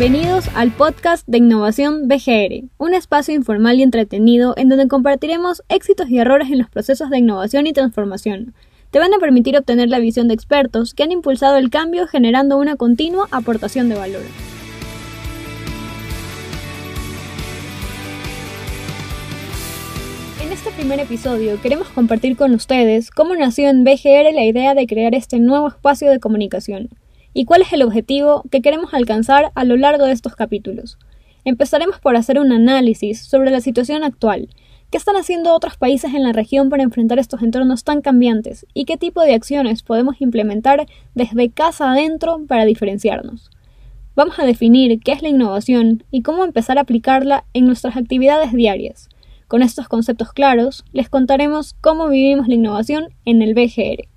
[0.00, 6.08] Bienvenidos al podcast de innovación BGR, un espacio informal y entretenido en donde compartiremos éxitos
[6.08, 8.54] y errores en los procesos de innovación y transformación.
[8.90, 12.56] Te van a permitir obtener la visión de expertos que han impulsado el cambio generando
[12.56, 14.22] una continua aportación de valor.
[20.42, 24.86] En este primer episodio queremos compartir con ustedes cómo nació en BGR la idea de
[24.86, 26.88] crear este nuevo espacio de comunicación
[27.32, 30.98] y cuál es el objetivo que queremos alcanzar a lo largo de estos capítulos.
[31.44, 34.48] Empezaremos por hacer un análisis sobre la situación actual,
[34.90, 38.84] qué están haciendo otros países en la región para enfrentar estos entornos tan cambiantes y
[38.84, 43.50] qué tipo de acciones podemos implementar desde casa adentro para diferenciarnos.
[44.16, 48.52] Vamos a definir qué es la innovación y cómo empezar a aplicarla en nuestras actividades
[48.52, 49.08] diarias.
[49.46, 54.08] Con estos conceptos claros, les contaremos cómo vivimos la innovación en el BGR.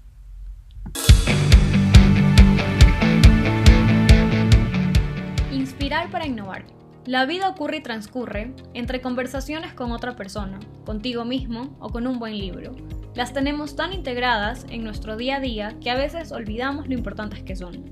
[5.83, 6.63] Inspirar para innovar.
[7.05, 12.19] La vida ocurre y transcurre entre conversaciones con otra persona, contigo mismo o con un
[12.19, 12.73] buen libro.
[13.15, 17.43] Las tenemos tan integradas en nuestro día a día que a veces olvidamos lo importantes
[17.43, 17.83] que son.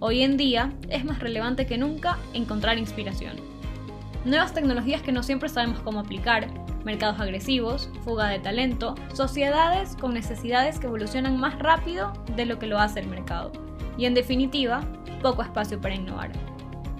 [0.00, 3.36] Hoy en día es más relevante que nunca encontrar inspiración.
[4.26, 6.46] Nuevas tecnologías que no siempre sabemos cómo aplicar,
[6.84, 12.66] mercados agresivos, fuga de talento, sociedades con necesidades que evolucionan más rápido de lo que
[12.66, 13.50] lo hace el mercado.
[13.96, 14.82] Y en definitiva,
[15.22, 16.32] poco espacio para innovar.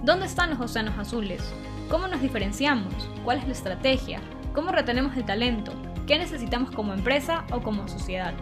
[0.03, 1.41] ¿Dónde están los océanos azules?
[1.89, 2.93] ¿Cómo nos diferenciamos?
[3.23, 4.19] ¿Cuál es la estrategia?
[4.53, 5.73] ¿Cómo retenemos el talento?
[6.07, 8.33] ¿Qué necesitamos como empresa o como sociedad?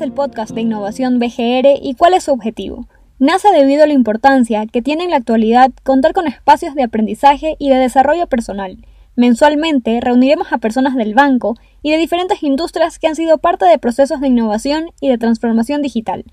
[0.00, 2.86] el podcast de innovación BGR y cuál es su objetivo.
[3.18, 7.56] Nace debido a la importancia que tiene en la actualidad contar con espacios de aprendizaje
[7.58, 8.78] y de desarrollo personal.
[9.16, 13.78] Mensualmente reuniremos a personas del banco y de diferentes industrias que han sido parte de
[13.78, 16.24] procesos de innovación y de transformación digital,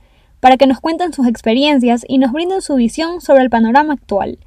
[0.42, 4.38] para que nos cuenten sus experiencias y nos brinden su visión sobre el panorama actual.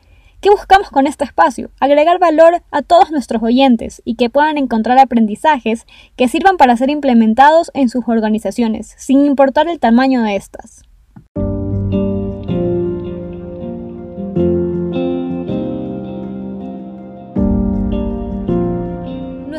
[0.43, 1.71] ¿Qué buscamos con este espacio?
[1.81, 6.91] Agregar valor a todos nuestros oyentes y que puedan encontrar aprendizajes que sirvan para ser
[6.91, 10.86] implementados en sus organizaciones, sin importar el tamaño de estas.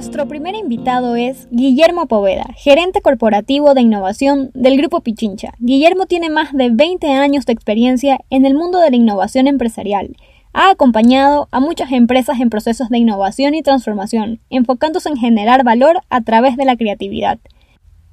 [0.08, 5.54] Nuestro primer invitado es Guillermo Poveda, gerente corporativo de innovación del Grupo Pichincha.
[5.60, 10.16] Guillermo tiene más de 20 años de experiencia en el mundo de la innovación empresarial
[10.54, 16.00] ha acompañado a muchas empresas en procesos de innovación y transformación, enfocándose en generar valor
[16.10, 17.38] a través de la creatividad.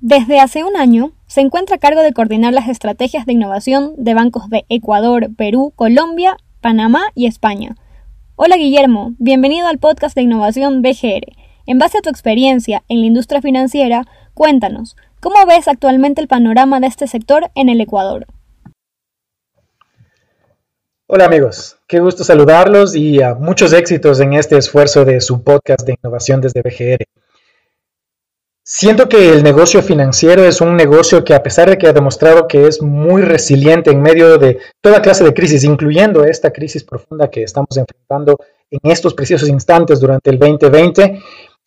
[0.01, 4.15] Desde hace un año, se encuentra a cargo de coordinar las estrategias de innovación de
[4.15, 7.77] bancos de Ecuador, Perú, Colombia, Panamá y España.
[8.35, 11.44] Hola Guillermo, bienvenido al podcast de innovación BGR.
[11.67, 16.79] En base a tu experiencia en la industria financiera, cuéntanos, ¿cómo ves actualmente el panorama
[16.79, 18.27] de este sector en el Ecuador?
[21.07, 25.87] Hola amigos, qué gusto saludarlos y a muchos éxitos en este esfuerzo de su podcast
[25.87, 27.05] de innovación desde BGR.
[28.63, 32.47] Siento que el negocio financiero es un negocio que a pesar de que ha demostrado
[32.49, 37.31] que es muy resiliente en medio de toda clase de crisis, incluyendo esta crisis profunda
[37.31, 38.39] que estamos enfrentando
[38.71, 41.23] en estos precisos instantes durante el 2020,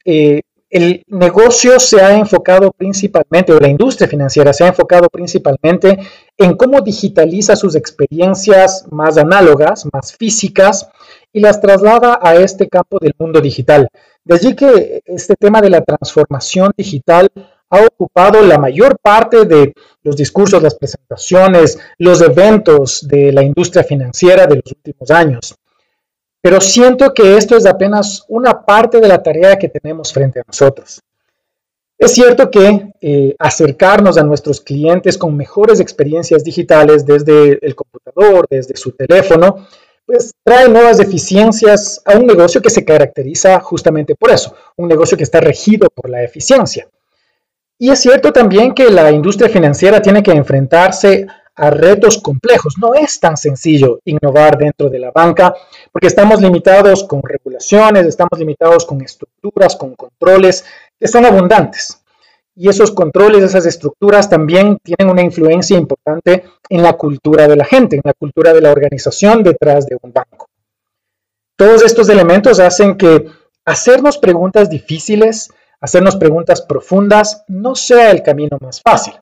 [0.07, 5.97] eh, el negocio se ha enfocado principalmente, o la industria financiera se ha enfocado principalmente
[6.37, 10.89] en cómo digitaliza sus experiencias más análogas, más físicas,
[11.31, 13.89] y las traslada a este campo del mundo digital.
[14.23, 17.29] De allí que este tema de la transformación digital
[17.69, 23.83] ha ocupado la mayor parte de los discursos, las presentaciones, los eventos de la industria
[23.83, 25.55] financiera de los últimos años.
[26.47, 30.43] Pero siento que esto es apenas una parte de la tarea que tenemos frente a
[30.47, 31.01] nosotros.
[31.97, 38.47] Es cierto que eh, acercarnos a nuestros clientes con mejores experiencias digitales desde el computador,
[38.49, 39.67] desde su teléfono,
[40.05, 45.17] pues trae nuevas eficiencias a un negocio que se caracteriza justamente por eso, un negocio
[45.17, 46.87] que está regido por la eficiencia.
[47.77, 51.27] Y es cierto también que la industria financiera tiene que enfrentarse
[51.57, 52.75] a retos complejos.
[52.79, 55.53] No es tan sencillo innovar dentro de la banca
[55.91, 60.63] porque estamos limitados con regulaciones, estamos limitados con estructuras, con controles
[60.99, 62.01] que son abundantes.
[62.55, 67.65] Y esos controles, esas estructuras también tienen una influencia importante en la cultura de la
[67.65, 70.49] gente, en la cultura de la organización detrás de un banco.
[71.55, 73.29] Todos estos elementos hacen que
[73.65, 75.49] hacernos preguntas difíciles,
[75.81, 79.13] hacernos preguntas profundas, no sea el camino más fácil.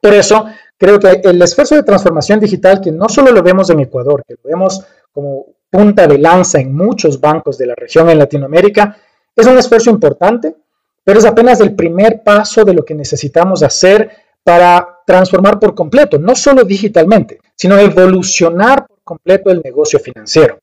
[0.00, 0.46] Por eso,
[0.82, 4.34] creo que el esfuerzo de transformación digital, que no solo lo vemos en Ecuador, que
[4.34, 8.96] lo vemos como punta de lanza en muchos bancos de la región en Latinoamérica,
[9.36, 10.56] es un esfuerzo importante,
[11.04, 14.10] pero es apenas el primer paso de lo que necesitamos hacer
[14.42, 20.58] para transformar por completo, no solo digitalmente, sino evolucionar por completo el negocio financiero.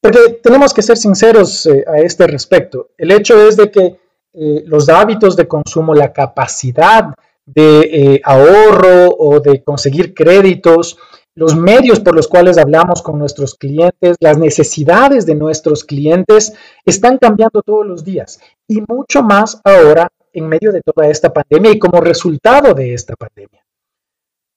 [0.00, 2.88] Porque tenemos que ser sinceros eh, a este respecto.
[2.96, 3.98] El hecho es de que
[4.32, 7.12] eh, los hábitos de consumo, la capacidad
[7.54, 10.98] de eh, ahorro o de conseguir créditos,
[11.34, 16.52] los medios por los cuales hablamos con nuestros clientes, las necesidades de nuestros clientes
[16.84, 21.72] están cambiando todos los días y mucho más ahora en medio de toda esta pandemia
[21.72, 23.64] y como resultado de esta pandemia.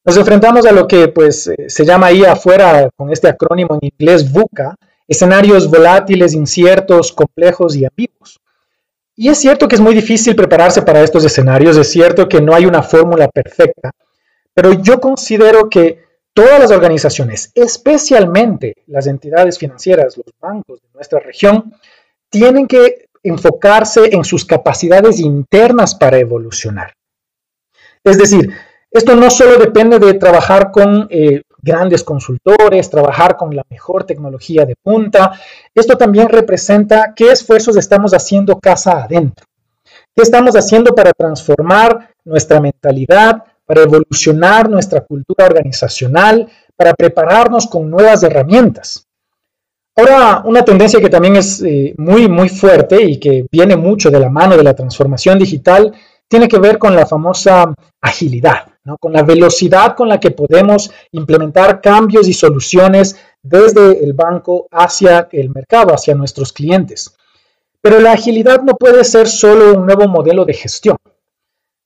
[0.06, 3.90] Nos enfrentamos a lo que pues eh, se llama ahí afuera con este acrónimo en
[3.94, 4.76] inglés VUCA,
[5.08, 8.40] escenarios volátiles, inciertos, complejos y ambiguos.
[9.16, 12.56] Y es cierto que es muy difícil prepararse para estos escenarios, es cierto que no
[12.56, 13.92] hay una fórmula perfecta,
[14.54, 21.20] pero yo considero que todas las organizaciones, especialmente las entidades financieras, los bancos de nuestra
[21.20, 21.76] región,
[22.30, 26.94] tienen que enfocarse en sus capacidades internas para evolucionar.
[28.04, 28.52] Es decir,
[28.92, 34.66] esto no solo depende de trabajar con eh, grandes consultores, trabajar con la mejor tecnología
[34.66, 35.32] de punta,
[35.74, 39.46] esto también representa qué esfuerzos estamos haciendo casa adentro,
[40.16, 47.90] qué estamos haciendo para transformar nuestra mentalidad, para evolucionar nuestra cultura organizacional, para prepararnos con
[47.90, 49.08] nuevas herramientas.
[49.96, 54.20] Ahora, una tendencia que también es eh, muy, muy fuerte y que viene mucho de
[54.20, 55.94] la mano de la transformación digital
[56.28, 58.98] tiene que ver con la famosa agilidad, ¿no?
[58.98, 65.28] con la velocidad con la que podemos implementar cambios y soluciones desde el banco hacia
[65.32, 67.16] el mercado, hacia nuestros clientes.
[67.82, 70.98] Pero la agilidad no puede ser solo un nuevo modelo de gestión.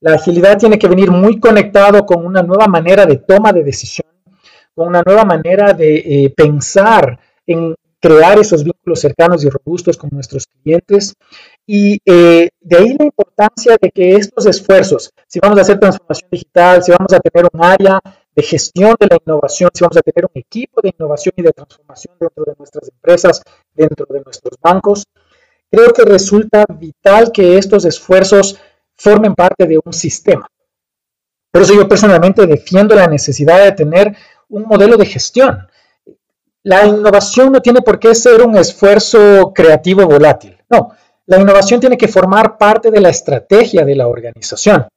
[0.00, 4.06] La agilidad tiene que venir muy conectado con una nueva manera de toma de decisión,
[4.74, 10.10] con una nueva manera de eh, pensar en crear esos vínculos cercanos y robustos con
[10.12, 11.14] nuestros clientes.
[11.70, 16.30] Y eh, de ahí la importancia de que estos esfuerzos, si vamos a hacer transformación
[16.32, 18.00] digital, si vamos a tener un área
[18.34, 21.52] de gestión de la innovación, si vamos a tener un equipo de innovación y de
[21.52, 23.42] transformación dentro de nuestras empresas,
[23.74, 25.04] dentro de nuestros bancos,
[25.70, 28.58] creo que resulta vital que estos esfuerzos
[28.96, 30.48] formen parte de un sistema.
[31.52, 34.16] Por eso yo personalmente defiendo la necesidad de tener
[34.48, 35.68] un modelo de gestión
[36.68, 40.58] la innovación no tiene por qué ser un esfuerzo creativo volátil.
[40.68, 40.90] No,
[41.28, 44.88] la innovación tiene que formar parte de la estrategia de la organización.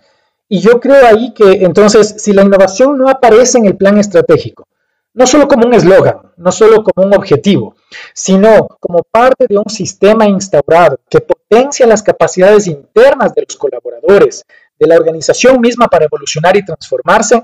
[0.47, 4.65] Y yo creo ahí que entonces, si la innovación no aparece en el plan estratégico,
[5.13, 7.75] no solo como un eslogan, no solo como un objetivo,
[8.13, 14.45] sino como parte de un sistema instaurado que potencia las capacidades internas de los colaboradores,
[14.79, 17.43] de la organización misma para evolucionar y transformarse,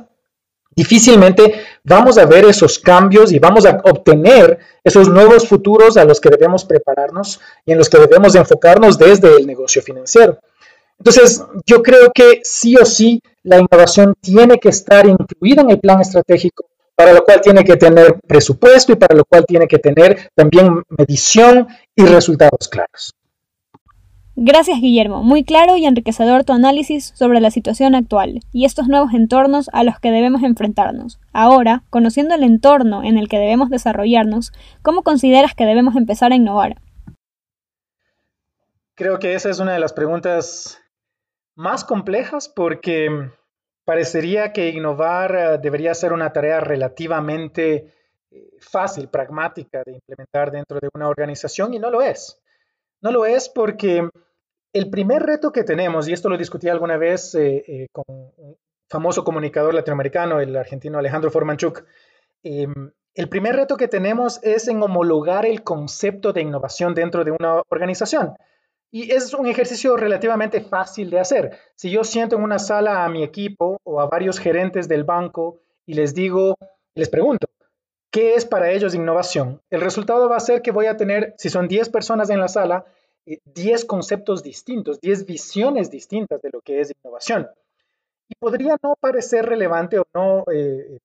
[0.78, 6.22] difícilmente vamos a ver esos cambios y vamos a obtener esos nuevos futuros a los
[6.22, 10.38] que debemos prepararnos y en los que debemos enfocarnos desde el negocio financiero.
[11.00, 15.80] Entonces, yo creo que sí o sí la innovación tiene que estar incluida en el
[15.80, 16.66] plan estratégico,
[16.96, 20.84] para lo cual tiene que tener presupuesto y para lo cual tiene que tener también
[20.90, 23.17] medición y resultados claros.
[24.40, 29.16] Gracias Guillermo, muy claro y enriquecedor tu análisis sobre la situación actual y estos nuevos
[29.16, 31.20] entornos a los que debemos enfrentarnos.
[31.34, 34.54] Ahora, conociendo el entorno en el que debemos desarrollarnos,
[34.84, 36.76] ¿cómo consideras que debemos empezar a innovar?
[38.94, 40.80] Creo que esa es una de las preguntas
[41.56, 43.10] más complejas porque
[43.86, 47.92] parecería que innovar eh, debería ser una tarea relativamente
[48.30, 52.40] eh, fácil, pragmática de implementar dentro de una organización y no lo es.
[53.02, 54.08] No lo es porque
[54.78, 58.58] el primer reto que tenemos, y esto lo discutí alguna vez eh, eh, con un
[58.90, 61.84] famoso comunicador latinoamericano, el argentino Alejandro Formanchuk,
[62.44, 67.32] em, el primer reto que tenemos es en homologar el concepto de innovación dentro de
[67.32, 68.36] una organización.
[68.92, 71.58] Y es un ejercicio relativamente fácil de hacer.
[71.76, 75.60] Si yo siento en una sala a mi equipo o a varios gerentes del banco
[75.86, 76.56] y les digo,
[76.96, 77.48] les pregunto,
[78.12, 79.62] ¿qué es para ellos innovación?
[79.70, 82.48] El resultado va a ser que voy a tener, si son 10 personas en la
[82.48, 82.86] sala,
[83.28, 87.48] 10 conceptos distintos, 10 visiones distintas de lo que es innovación.
[88.30, 91.00] Y podría no parecer relevante o no eh,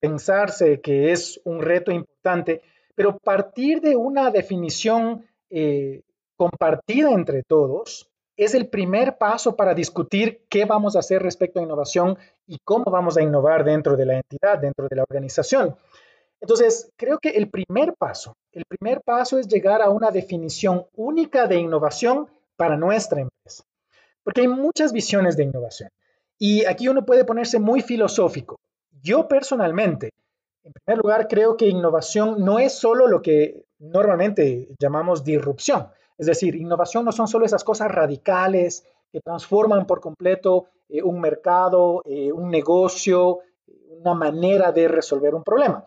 [0.00, 2.62] pensarse que es un reto importante,
[2.94, 6.02] pero partir de una definición eh,
[6.36, 11.62] compartida entre todos es el primer paso para discutir qué vamos a hacer respecto a
[11.62, 15.76] innovación y cómo vamos a innovar dentro de la entidad, dentro de la organización.
[16.40, 21.46] Entonces, creo que el primer paso, el primer paso es llegar a una definición única
[21.46, 23.64] de innovación para nuestra empresa.
[24.22, 25.90] Porque hay muchas visiones de innovación.
[26.38, 28.56] Y aquí uno puede ponerse muy filosófico.
[29.02, 30.10] Yo personalmente,
[30.62, 35.88] en primer lugar, creo que innovación no es solo lo que normalmente llamamos disrupción.
[36.16, 41.20] Es decir, innovación no son solo esas cosas radicales que transforman por completo eh, un
[41.20, 43.40] mercado, eh, un negocio,
[44.00, 45.84] una manera de resolver un problema.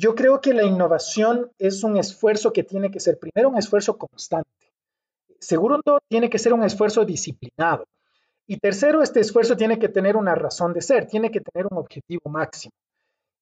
[0.00, 3.98] Yo creo que la innovación es un esfuerzo que tiene que ser primero un esfuerzo
[3.98, 4.48] constante.
[5.38, 7.84] Segundo, tiene que ser un esfuerzo disciplinado.
[8.46, 11.76] Y tercero, este esfuerzo tiene que tener una razón de ser, tiene que tener un
[11.76, 12.72] objetivo máximo.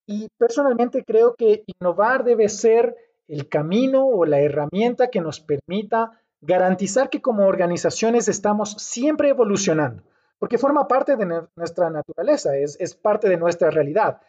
[0.05, 2.97] Y personalmente creo que innovar debe ser
[3.29, 10.03] el camino o la herramienta que nos permita garantizar que como organizaciones estamos siempre evolucionando,
[10.41, 14.21] porque forma parte de nuestra naturaleza, es, es parte de nuestra realidad.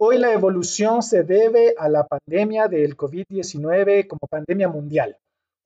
[0.00, 5.16] Hoy la evolución se debe a la pandemia del COVID-19 como pandemia mundial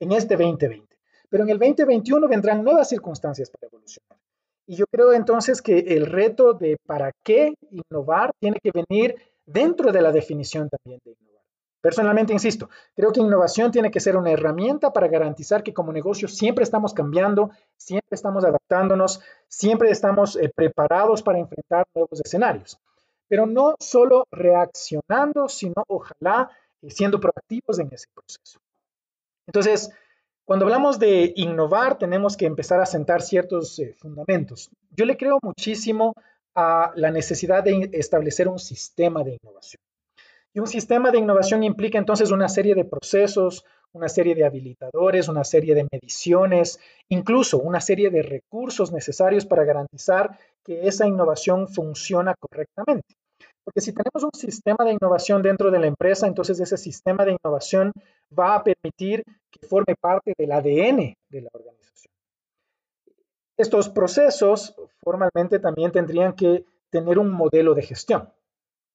[0.01, 0.97] en este 2020.
[1.29, 4.19] Pero en el 2021 vendrán nuevas circunstancias para evolucionar.
[4.67, 9.93] Y yo creo entonces que el reto de para qué innovar tiene que venir dentro
[9.93, 11.43] de la definición también de innovar.
[11.83, 16.27] Personalmente, insisto, creo que innovación tiene que ser una herramienta para garantizar que como negocio
[16.27, 22.79] siempre estamos cambiando, siempre estamos adaptándonos, siempre estamos eh, preparados para enfrentar nuevos escenarios.
[23.29, 26.51] Pero no solo reaccionando, sino ojalá
[26.83, 28.61] eh, siendo proactivos en ese proceso.
[29.47, 29.91] Entonces,
[30.45, 34.71] cuando hablamos de innovar, tenemos que empezar a sentar ciertos eh, fundamentos.
[34.91, 36.15] Yo le creo muchísimo
[36.55, 39.81] a la necesidad de establecer un sistema de innovación.
[40.55, 43.65] Y un sistema de innovación implica entonces una serie de procesos,
[43.95, 49.65] una serie de habilitadores, una serie de mediciones, incluso una serie de recursos necesarios para
[49.65, 53.15] garantizar que esa innovación funciona correctamente.
[53.65, 57.37] Porque si tenemos un sistema de innovación dentro de la empresa, entonces ese sistema de
[57.41, 57.93] innovación
[58.37, 62.13] va a permitir que forme parte del ADN de la organización.
[63.57, 68.29] Estos procesos formalmente también tendrían que tener un modelo de gestión,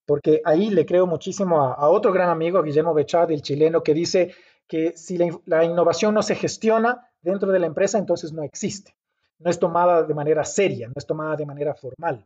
[0.06, 4.34] porque ahí le creo muchísimo a, otro gran amigo, Guillermo Bechad, el chileno, que dice
[4.68, 8.96] que si la innovación no se gestiona dentro de la empresa, entonces no existe,
[9.40, 12.26] no es tomada de manera seria, no es tomada de manera formal.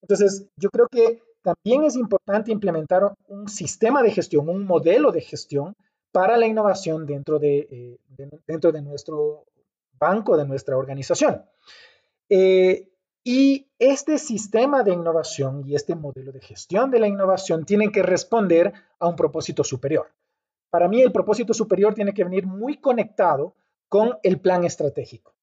[0.00, 5.20] Entonces, yo creo que también es importante implementar un sistema de gestión, un modelo de
[5.20, 5.74] gestión
[6.12, 7.98] para la innovación dentro de, eh,
[8.46, 9.44] dentro de nuestro
[9.98, 11.42] banco, de nuestra organización.
[12.28, 12.88] Eh,
[13.24, 18.02] y este sistema de innovación y este modelo de gestión de la innovación tienen que
[18.02, 20.08] responder a un propósito superior.
[20.72, 23.54] Para mí el propósito superior tiene que venir muy conectado
[23.90, 25.34] con el plan estratégico.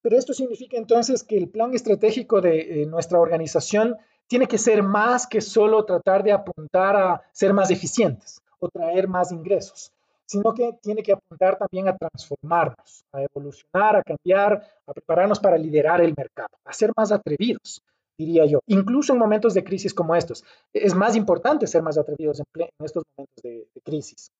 [0.00, 4.82] Pero esto significa entonces que el plan estratégico de eh, nuestra organización tiene que ser
[4.82, 9.92] más que solo tratar de apuntar a ser más eficientes o traer más ingresos,
[10.24, 15.58] sino que tiene que apuntar también a transformarnos, a evolucionar, a cambiar, a prepararnos para
[15.58, 17.82] liderar el mercado, a ser más atrevidos,
[18.16, 20.42] diría yo, incluso en momentos de crisis como estos.
[20.72, 22.46] Es más importante ser más atrevidos en,
[22.82, 24.30] estos momentos de crisis.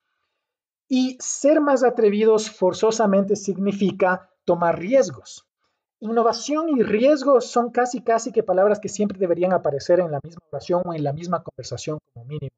[0.94, 5.46] Y ser más atrevidos forzosamente significa tomar riesgos.
[6.00, 10.42] Innovación y riesgo son casi, casi que palabras que siempre deberían aparecer en la misma
[10.50, 12.54] oración o en la misma conversación como mínimo.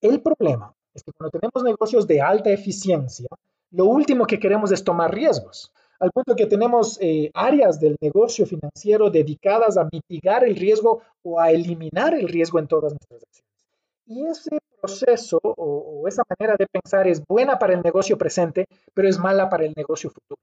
[0.00, 3.26] El problema es que cuando tenemos negocios de alta eficiencia,
[3.72, 8.46] lo último que queremos es tomar riesgos, al punto que tenemos eh, áreas del negocio
[8.46, 13.45] financiero dedicadas a mitigar el riesgo o a eliminar el riesgo en todas nuestras acciones.
[14.06, 19.08] Y ese proceso o, esa manera de pensar es buena para el negocio presente, pero
[19.08, 20.40] es mala para el negocio futuro.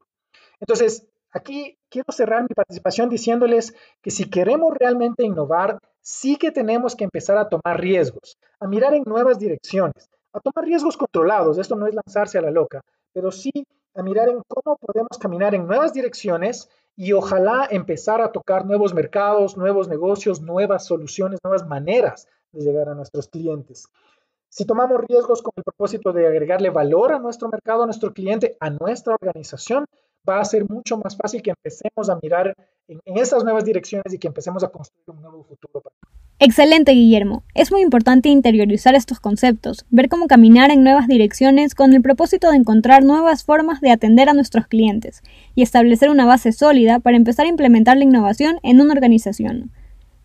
[0.60, 6.96] Entonces, Aquí quiero cerrar mi participación diciéndoles que si queremos realmente innovar, sí que tenemos
[6.96, 11.58] que empezar a tomar riesgos, a mirar en nuevas direcciones, a tomar riesgos controlados.
[11.58, 12.82] Esto no es lanzarse a la loca,
[13.14, 13.52] pero sí
[13.96, 18.94] a mirar en cómo podemos caminar en nuevas direcciones y ojalá empezar a tocar nuevos
[18.94, 23.88] mercados, nuevos negocios, nuevas soluciones, nuevas maneras de llegar a nuestros clientes.
[24.50, 28.56] Si tomamos riesgos con el propósito de agregarle valor a nuestro mercado, a nuestro cliente,
[28.60, 29.86] a nuestra organización,
[30.30, 32.56] va a ser mucho más fácil que empecemos a mirar
[32.88, 35.84] en, esas nuevas direcciones y que empecemos a construir un nuevo futuro.
[36.40, 37.44] Excelente, Guillermo.
[37.56, 42.52] Es muy importante interiorizar estos conceptos, ver cómo caminar en nuevas direcciones con el propósito
[42.52, 45.22] de encontrar nuevas formas de atender a nuestros clientes
[45.56, 49.72] y establecer una base sólida para empezar a implementar la innovación en una organización.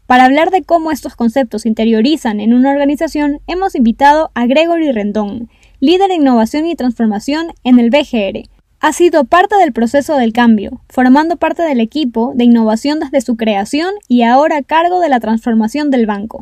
[0.08, 4.90] Para hablar de cómo estos conceptos se interiorizan en una organización, hemos invitado a Gregory
[4.90, 5.50] Rendón,
[5.80, 8.48] líder de innovación y transformación en el BGR,
[8.80, 13.36] ha sido parte del proceso del cambio, formando parte del equipo de innovación desde su
[13.36, 16.40] creación y ahora a cargo de la transformación del banco.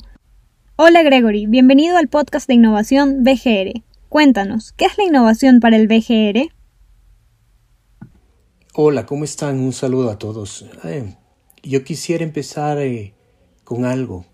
[0.77, 3.83] Hola Gregory, bienvenido al podcast de innovación BGR.
[4.09, 6.53] Cuéntanos, ¿qué es la innovación para el BGR?
[8.75, 9.59] Hola, ¿cómo están?
[9.59, 10.67] Un saludo a todos.
[10.85, 11.17] Eh,
[11.65, 13.16] yo quisiera empezar eh,
[13.67, 14.25] con algo.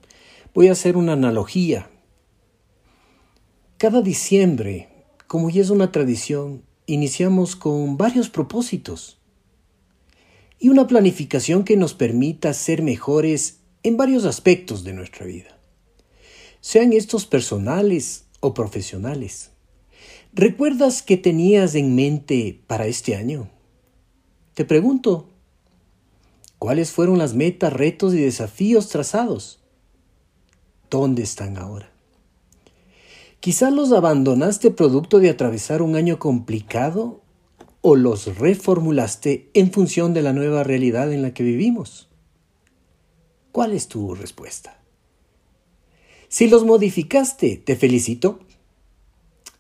[0.55, 1.91] Voy a hacer una analogía.
[3.79, 4.91] Cada diciembre,
[5.27, 9.19] como ya es una tradición, iniciamos con varios propósitos.
[10.61, 15.59] y una planificación que nos permita ser mejores en varios aspectos de nuestra vida,
[16.61, 19.51] sean estos personales o profesionales.
[20.33, 23.51] ¿Recuerdas qué tenías en mente para este año?
[24.55, 25.32] Te pregunto,
[26.63, 29.59] ¿cuáles fueron las metas, retos y desafíos trazados?
[30.91, 31.91] ¿Dónde están ahora?
[33.41, 37.21] Quizá los abandonaste producto de atravesar un año complicado
[37.81, 42.09] o los reformulaste en función de la nueva realidad en la que vivimos.
[43.51, 44.81] ¿Cuál es tu respuesta?
[46.29, 48.39] Si los modificaste, te felicito.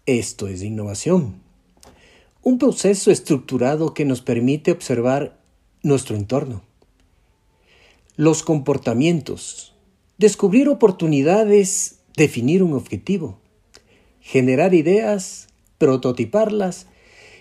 [0.06, 1.42] Esto es innovación.
[2.44, 5.40] Un proceso estructurado que nos permite observar
[5.82, 6.62] nuestro entorno,
[8.16, 9.74] los comportamientos,
[10.18, 13.42] descubrir oportunidades, definir un objetivo
[14.22, 16.86] generar ideas, prototiparlas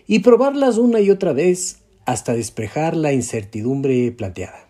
[0.08, 4.68] y probarlas una y otra vez hasta despejar la incertidumbre planteada.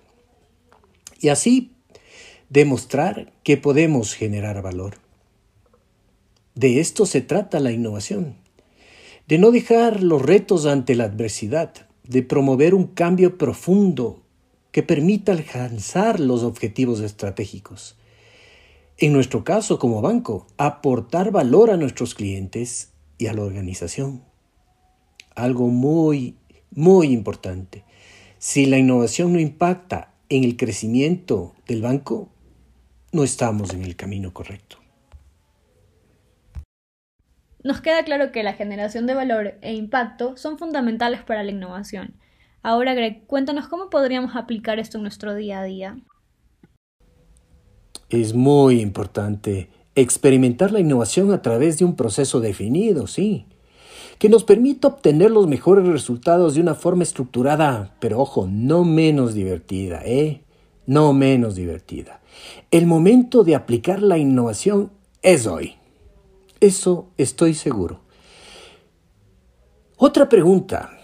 [1.20, 1.72] Y así
[2.50, 4.98] demostrar que podemos generar valor.
[6.54, 8.36] De esto se trata la innovación,
[9.28, 14.21] de no dejar los retos ante la adversidad, de promover un cambio profundo
[14.72, 17.98] que permita alcanzar los objetivos estratégicos
[19.02, 24.24] en nuestro caso como banco, aportar valor a nuestros clientes y a la organización.
[25.36, 26.38] Algo muy,
[26.70, 27.84] muy importante.
[28.38, 32.30] Si la innovación no impacta en el crecimiento del banco,
[33.12, 34.78] no estamos en el camino correcto.
[37.64, 42.14] Nos queda claro que la generación de valor e impacto son fundamentales para la innovación.
[42.64, 45.98] Ahora, Greg, cuéntanos cómo podríamos aplicar esto en nuestro día a día.
[48.10, 53.48] Es muy importante experimentar la innovación a través de un proceso definido, sí,
[54.20, 59.34] que nos permita obtener los mejores resultados de una forma estructurada, pero ojo, no menos
[59.34, 60.44] divertida, ¿eh?
[60.86, 62.22] No menos divertida.
[62.70, 64.92] El momento de aplicar la innovación
[65.24, 65.76] es hoy.
[66.60, 68.02] Eso estoy seguro.
[69.98, 71.01] Otra pregunta.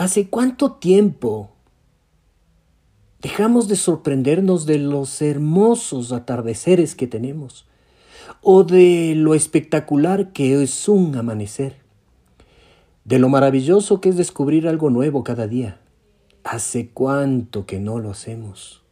[0.00, 1.50] ¿Hace cuánto tiempo
[3.20, 7.66] Dejamos de sorprendernos de los hermosos atardeceres que tenemos
[8.40, 11.76] o de lo espectacular que es un amanecer,
[13.04, 15.82] de lo maravilloso que es descubrir algo nuevo cada día.
[16.44, 18.82] ¿Hace cuánto que no lo hacemos?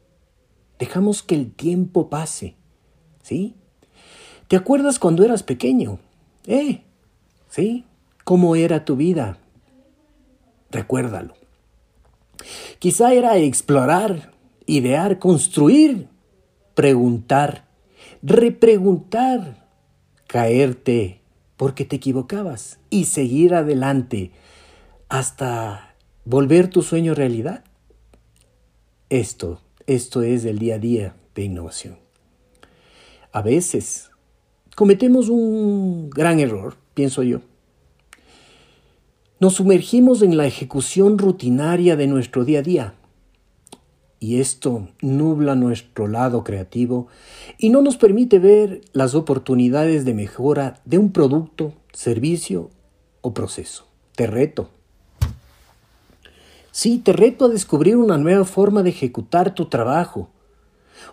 [0.78, 2.54] Dejamos que el tiempo pase,
[3.22, 3.54] ¿sí?
[4.46, 6.00] ¿Te acuerdas cuando eras pequeño?
[6.46, 6.82] ¿Eh?
[7.48, 7.86] ¿Sí?
[8.24, 9.38] ¿Cómo era tu vida?
[10.70, 11.34] Recuérdalo.
[12.78, 14.32] Quizá era explorar,
[14.66, 16.08] idear, construir,
[16.74, 17.66] preguntar,
[18.22, 19.66] repreguntar,
[20.26, 21.20] caerte
[21.56, 24.30] porque te equivocabas y seguir adelante
[25.08, 27.64] hasta volver tu sueño realidad.
[29.10, 31.98] Esto, esto es el día a día de innovación.
[33.32, 34.10] A veces
[34.76, 37.40] cometemos un gran error, pienso yo.
[39.40, 42.94] Nos sumergimos en la ejecución rutinaria de nuestro día a día.
[44.18, 47.06] Y esto nubla nuestro lado creativo
[47.56, 52.70] y no nos permite ver las oportunidades de mejora de un producto, servicio
[53.20, 53.86] o proceso.
[54.16, 54.70] Te reto.
[56.72, 60.30] Sí, te reto a descubrir una nueva forma de ejecutar tu trabajo.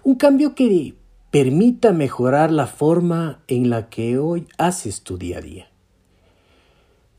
[0.03, 0.95] Un cambio que
[1.29, 5.74] permita mejorar la forma en la que hoy haces tu día a día.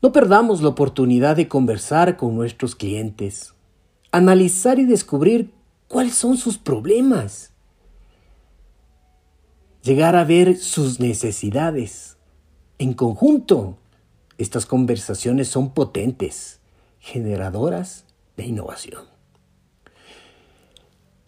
[0.07, 3.53] No perdamos la oportunidad de conversar con nuestros clientes,
[4.09, 5.51] analizar y descubrir
[5.89, 7.51] cuáles son sus problemas,
[9.83, 12.15] llegar a ver sus necesidades.
[12.77, 13.75] En conjunto,
[14.37, 16.61] estas conversaciones son potentes,
[16.99, 18.05] generadoras
[18.37, 19.16] de innovación.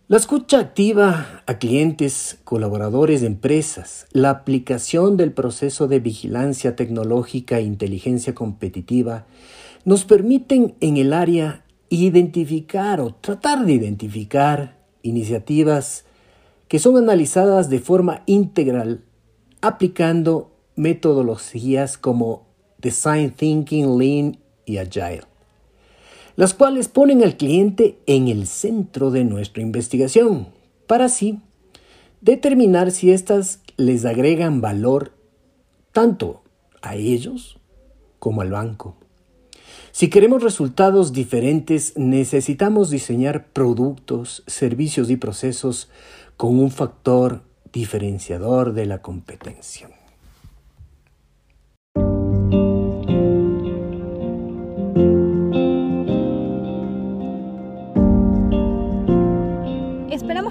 [0.09, 7.59] La escucha activa a clientes, colaboradores de empresas, la aplicación del proceso de vigilancia tecnológica
[7.59, 9.27] e inteligencia competitiva
[9.85, 16.05] nos permiten en el área identificar o tratar de identificar iniciativas
[16.67, 19.03] que son analizadas de forma integral
[19.61, 22.47] aplicando metodologías como
[22.79, 25.28] Design Thinking, Lean y Agile
[26.39, 30.47] las cuales ponen al cliente en el centro de nuestra investigación,
[30.87, 31.41] para así
[32.21, 35.11] determinar si éstas les agregan valor
[35.91, 36.41] tanto
[36.81, 37.59] a ellos
[38.19, 38.95] como al banco.
[39.91, 45.89] Si queremos resultados diferentes, necesitamos diseñar productos, servicios y procesos
[46.37, 47.41] con un factor
[47.73, 49.89] diferenciador de la competencia.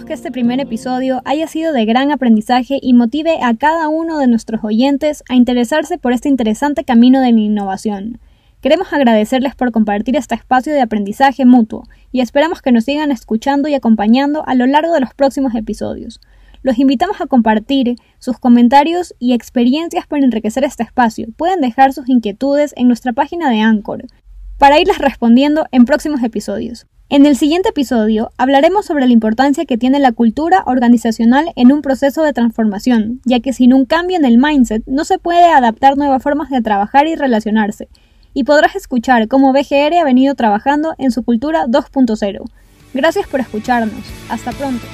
[0.09, 4.27] Que este primer episodio haya sido de gran aprendizaje y motive a cada uno de
[4.27, 8.19] nuestros oyentes a interesarse por este interesante camino de la innovación.
[8.63, 13.69] Queremos agradecerles por compartir este espacio de aprendizaje mutuo y esperamos que nos sigan escuchando
[13.69, 16.23] y acompañando a lo largo de los próximos episodios.
[16.63, 21.27] Los invitamos a compartir sus comentarios y experiencias para enriquecer este espacio.
[21.37, 24.07] Pueden dejar sus inquietudes en nuestra página de Anchor
[24.57, 26.87] para irlas respondiendo en próximos episodios.
[27.11, 31.81] En el siguiente episodio hablaremos sobre la importancia que tiene la cultura organizacional en un
[31.81, 35.97] proceso de transformación, ya que sin un cambio en el mindset no se puede adaptar
[35.97, 37.89] nuevas formas de trabajar y relacionarse,
[38.35, 42.43] y podrás escuchar cómo BGR ha venido trabajando en su cultura 2.0.
[42.93, 44.05] Gracias por escucharnos.
[44.29, 44.85] Hasta pronto.